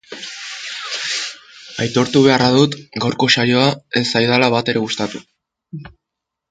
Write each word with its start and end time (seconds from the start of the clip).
Aitortu 1.85 2.23
beharra 2.29 2.49
dut 2.57 2.79
gaurko 3.05 3.31
saioa 3.37 3.69
ez 4.03 4.07
zaidala 4.17 4.53
batere 4.59 4.85
gustatu. 4.89 5.25